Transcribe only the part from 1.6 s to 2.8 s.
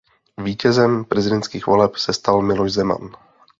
voleb se stal Miloš